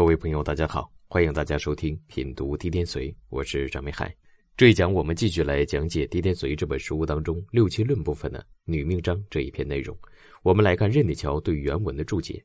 [0.00, 4.10] 各位朋友，大家好，欢迎大家收听品读《滴天髓》，我是张美海。
[4.56, 9.94] 这一讲我们继续来讲解《滴天髓》这本书当中六七论部分的女命章这一篇内容。
[10.42, 12.42] 我们来看任铁桥对原文的注解：“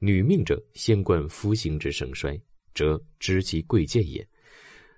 [0.00, 2.40] 女命者，先观夫星之盛衰，
[2.72, 4.26] 则知其贵贱也。”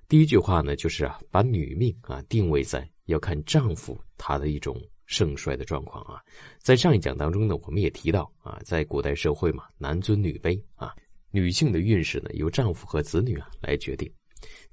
[0.06, 6.22] 第一句话呢，就是啊，把女命啊定位在要看丈夫他的一种盛衰的状况啊。
[6.60, 10.94] 在上一讲当中呢，我们也提到啊，在古代社会嘛，男尊女卑啊。
[11.30, 14.10] 女性的运势呢，由丈夫和子女啊来决定。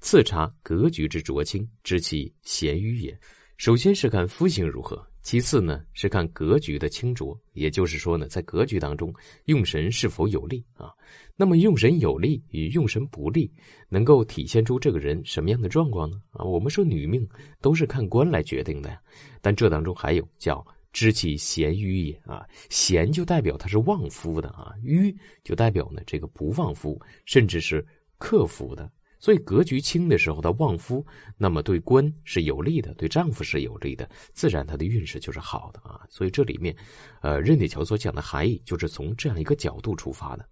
[0.00, 3.18] 次察格局之浊清，知其贤愚也。
[3.56, 10.90] 首先是看夫星如何，其次呢是看格局的清浊，也就是说呢，在格局当中用神是否有利啊。
[11.36, 13.50] 那么用神有利与用神不利，
[13.88, 16.20] 能够体现出这个人什么样的状况呢？
[16.32, 17.26] 啊，我们说女命
[17.60, 19.00] 都是看官来决定的呀，
[19.40, 20.64] 但这当中还有叫。
[20.94, 27.84] 知其贤愚也啊，贤就代表他是旺夫的啊，愚就代表呢这个不旺夫，甚至是
[28.16, 28.90] 克夫的。
[29.18, 31.04] 所以格局轻的时候，他旺夫，
[31.36, 36.00] 那么对官是有利的，对丈夫是有利的，自然他的运势就是好的啊。
[36.10, 36.76] 所以这里面，
[37.22, 40.46] 呃，任铁桥所讲的含义就是从这样一个角度出发的。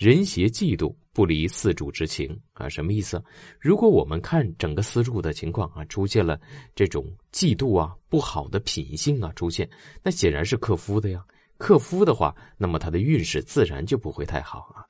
[0.00, 3.22] 人邪嫉妒不离四柱之情啊，什么意思？
[3.60, 6.40] 如果我们看整个四柱的情况啊，出现了
[6.74, 9.68] 这种嫉妒啊、不好的品性啊出现，
[10.02, 11.22] 那显然是克夫的呀。
[11.58, 14.80] 克夫的话，那么他的运势自然就不会太好啊。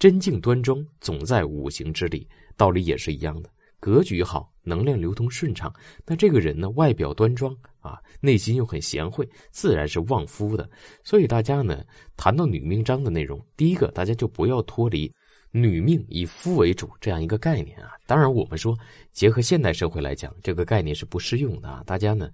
[0.00, 3.50] 真静端庄，总在五行之理，道理也是一样的。
[3.86, 5.72] 格局好，能量流通顺畅，
[6.04, 10.68] 那这个人呢，外表端庄啊，内心又很贤惠，自然是旺夫的。
[11.04, 11.84] 所以大家呢，
[12.16, 15.08] 谈到女命章的内容，第一个大家就不要脱离
[15.52, 17.92] 女命以夫为主这样一个概念啊。
[18.08, 18.76] 当然，我们说
[19.12, 21.84] 结合现代社会来讲，这个概念是不适用的啊。
[21.86, 22.28] 大家呢，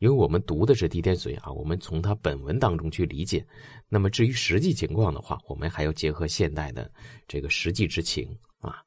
[0.00, 3.42] 因为我们读的是《滴天髓》啊，我们从它本文当中去理解。
[3.88, 6.92] 那么至于实际情况的话，我们还要结合现代的
[7.26, 8.28] 这个实际之情
[8.60, 8.82] 啊。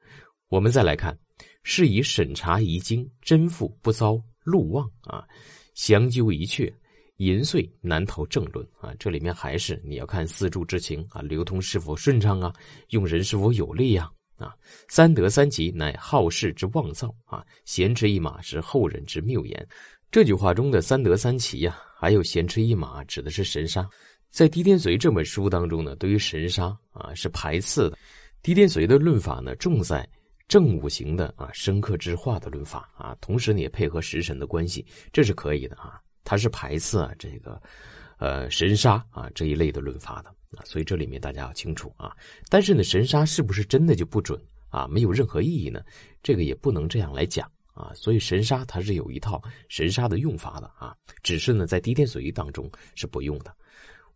[0.49, 1.17] 我们再来看。
[1.63, 5.23] 是以审查遗经，真负不遭禄旺啊，
[5.75, 6.73] 详究一阙，
[7.17, 8.93] 淫碎难逃正论啊。
[8.99, 12.51] 这里面还是你要看四柱之情啊，流通是否顺畅啊，
[12.89, 14.55] 用人是否有利呀啊。
[14.87, 19.67] 三德三吉乃好事之旺造啊，闲驰一马是后人之谬言。
[20.09, 23.87] 这句话中的三德三奇呀，还有闲驰一马，指的是神杀。
[24.29, 27.91] 在《滴天髓》这本书当中呢，对于神杀啊是排斥的。
[28.41, 30.07] 《滴天髓》的论法呢，重在。
[30.51, 35.97] 正五行的啊，生克之化的论法啊，同时呢也配合食神的关系，这是可以的啊。
[36.25, 37.57] 它是排斥啊这个，
[38.17, 42.13] 呃神杀啊这一类的论法的啊，所以这里面大家要清楚啊。
[42.49, 44.85] 但是呢，神杀是不是真的就不准啊？
[44.89, 45.81] 没有任何意义呢？
[46.21, 47.93] 这个也不能这样来讲啊。
[47.95, 53.55] 所以神杀它是有一套神杀的用法的啊，只是呢在滴天髓当中是不用的。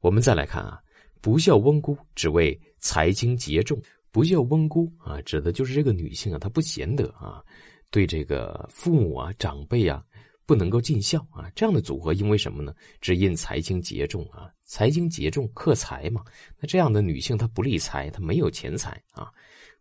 [0.02, 0.82] 我们再来看啊，
[1.22, 3.82] 不孝翁姑，只为财轻节重。
[4.16, 7.44] 不孝翁姑啊，指的就是这个女性啊，她不贤德啊，
[7.92, 10.02] 对这个父母啊、长辈啊
[10.46, 11.52] 不能够尽孝啊。
[11.54, 12.74] 这样的组合，因为什么呢？
[13.02, 16.24] 只因财轻节重啊，财轻节重克财嘛。
[16.58, 19.30] 那这样的女性她不理财，她没有钱财啊。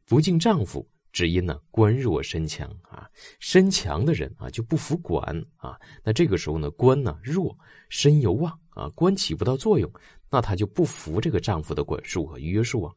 [0.05, 3.09] 不敬丈夫，只因呢官弱身强啊，
[3.39, 5.25] 身强的人啊就不服管
[5.59, 5.79] 啊。
[6.03, 7.57] 那这个时候呢，官呢弱，
[7.89, 9.89] 身又旺啊，官起不到作用，
[10.29, 12.93] 那她就不服这个丈夫的管束和约束啊。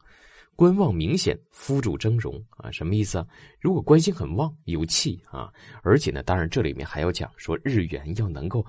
[0.57, 3.27] 官旺明显，夫主峥嵘啊，什么意思啊？
[3.59, 5.53] 如果官星很旺，有气啊，
[5.83, 8.65] 而且呢，当然这里面还要讲说日元要能够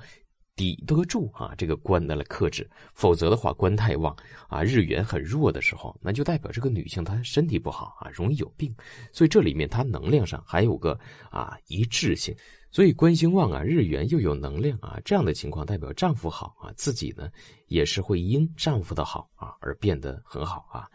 [0.55, 4.15] 抵得住啊这个官的来克制，否则的话，官太旺
[4.51, 8.71] 啊，日元很弱的时候，那就代表这个女性她身体不好啊，容易有病。
[9.11, 10.93] 所以这里面她能量上还有个
[11.31, 12.37] 啊一致性，
[12.71, 17.31] 所以官星旺啊，日元又有能量啊，这样的情况代表丈夫好啊，自己呢
[17.69, 20.87] 也是会因丈夫的好啊而变得很好啊。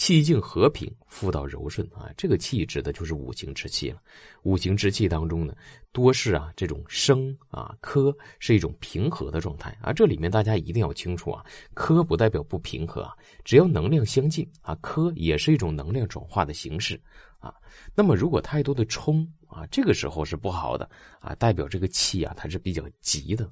[0.00, 4.00] 气静和平，妇道柔顺啊，这个气指的就是五行之气了。
[4.44, 5.54] 五行之气当中呢，
[5.92, 9.92] 多是啊这种生啊科是一种平和的状态啊。
[9.92, 11.44] 这里面大家一定要清楚啊，
[11.74, 16.98] 科不代表不平和啊，只要能量相近啊，科也是一种能量转化的形式
[17.38, 17.52] 啊。
[17.94, 20.88] 那么如果太多的冲啊，这个时候是不好的
[21.20, 23.46] 啊，代表这个气啊它是比较急的。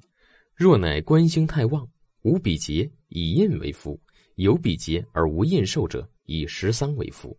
[0.55, 1.87] 若乃官星太旺，
[2.23, 4.01] 无比劫以印为夫，
[4.33, 6.09] 有比劫而无印受者。
[6.29, 7.35] 以十三为夫，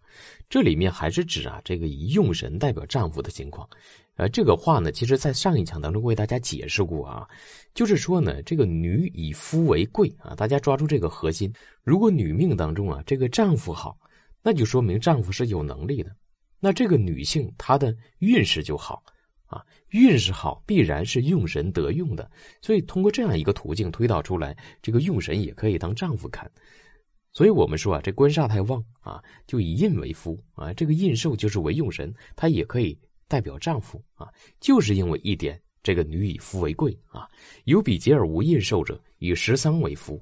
[0.49, 3.69] 这里面还是指啊这个以用神代表丈夫的情况，
[4.17, 7.29] 呃，这个话呢，其实在上一讲当中为大家解释过啊，
[7.73, 11.53] 就是说呢，这个女以夫为贵啊，大家抓住这个核心。
[11.85, 13.97] 如果女命当中啊这个丈夫好，
[14.43, 16.11] 那就说明丈夫是有能力的，
[16.59, 19.03] 那这个女性她的运势就好
[19.47, 22.29] 啊，运势好必然是用神得用的，
[22.61, 26.51] 所以通过这样一个途径推导出来，这个用神也可以当丈夫看。
[27.33, 30.73] 所以我们说啊，这官煞太旺啊，就以印为夫啊。
[30.75, 32.99] 这个印寿就是为用神，它也可以
[33.29, 34.29] 代表丈夫啊。
[34.61, 37.29] 就是因为一点，这个女以夫为贵啊。
[37.65, 40.21] 有比劫而无印寿者，以食伤为夫。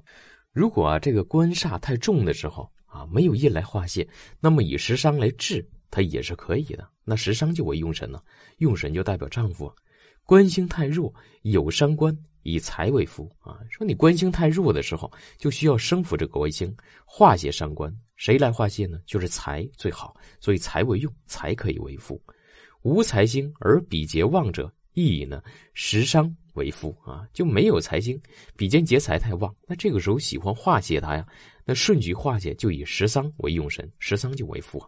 [0.51, 4.07] 如果啊这个官煞太重的时候啊，没有印来化泄，
[4.39, 6.87] 那么以食伤来治，它也是可以的。
[7.03, 8.23] 那食伤就为用神了，
[8.57, 9.71] 用神就代表丈夫。
[10.25, 12.15] 官星太弱，有伤官。
[12.43, 16.75] 以财为夫啊，说你官星太弱的时候，就需要生扶这个官星，
[17.05, 17.93] 化解伤官。
[18.15, 18.99] 谁来化解呢？
[19.05, 22.21] 就是财最好，所以财为用，财可以为夫。
[22.81, 25.41] 无财星而比劫旺者，亦以呢
[25.73, 28.21] 食伤为夫啊，就没有财星，
[28.55, 31.25] 比肩劫财太旺，那这个时候喜欢化解它呀，
[31.65, 34.81] 那顺局化解就以食伤为用神，食伤就为夫。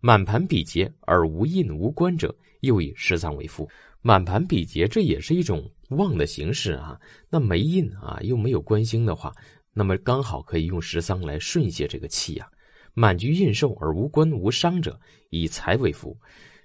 [0.00, 3.68] 满盘比劫而无印无官者，又以食伤为夫。
[4.00, 6.98] 满盘比劫，这也是一种旺的形式啊。
[7.28, 9.34] 那没印啊，又没有官星的话，
[9.72, 12.48] 那么刚好可以用食伤来顺泄这个气呀。
[12.94, 14.98] 满局印寿而无官无伤者，
[15.30, 16.16] 以财为福。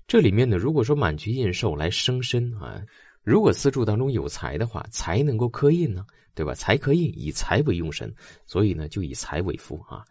[0.08, 2.82] 这里面呢，如果说满局印寿来生身啊，
[3.24, 6.54] 如果四柱当中有财的话，财能够克印呢，对吧？
[6.54, 8.14] 财克印，以财为用神，
[8.46, 10.04] 所以呢，就以财为福啊。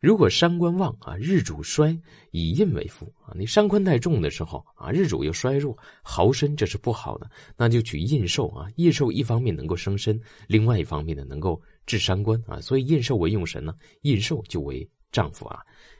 [0.00, 2.00] 如果伤官旺啊，日主衰，
[2.30, 3.34] 以印为夫啊。
[3.36, 7.28] 你伤官太重的时候啊，日主又衰弱，耗身，这是不好的。
[7.56, 12.60] 那就取印寿啊，印寿一方面能够生身，另外一方面呢，能够治伤官啊。
[12.60, 15.58] 所以印寿为用神呢，印寿就为丈夫啊。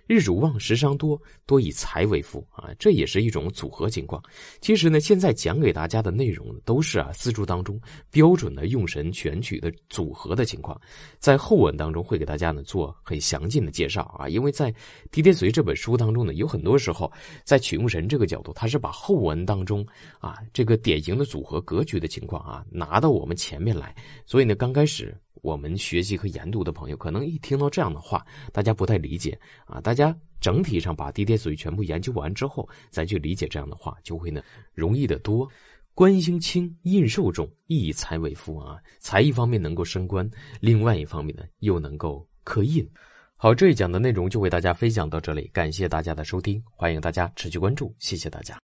[0.08, 4.22] 日主旺食伤多，多以财为富啊，这也是一种组合情况。
[4.58, 7.78] 其实呢，现在讲给大家的内容都是啊四柱当中
[8.10, 10.80] 标准的用神选取的组合的情况，
[11.18, 14.26] 在后文当中会给大家呢做很详尽的介绍啊。
[14.30, 14.72] 因为在
[15.10, 17.12] 《地天髓》这本书当中呢，有很多时候
[17.44, 19.86] 在取用神这个角度，它是把后文当中
[20.20, 23.94] 啊这个典型的组合格局的情况啊拿到我们前面来，
[24.24, 25.14] 所以呢，刚开始。
[25.40, 29.80] 我们学习和研读的朋友，可能一听到这样的话，大家不太理解啊。
[29.80, 34.40] 大家家整体上把地天髓全部研究完之后，再去理解这样的话，就会呢
[34.72, 35.48] 容易的多。
[35.94, 38.78] 官星轻，印寿重，以财为夫啊。
[39.00, 40.30] 财一方面能够升官，
[40.60, 42.88] 另外一方面呢又能够克印。
[43.36, 48.54] 好，这一讲的内容就为大家分享到这里，感谢大家的收听，欢迎大家持续关注，谢谢大家。